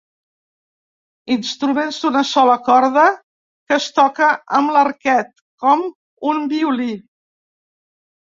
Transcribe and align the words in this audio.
Instruments 1.35 1.97
d'una 2.05 2.21
sola 2.29 2.55
corda 2.69 3.03
que 3.19 3.77
es 3.77 3.85
toca 3.99 4.29
amb 4.61 4.75
l'arquet, 4.77 5.31
com 5.65 5.83
un 6.31 6.41
violí. 6.57 6.89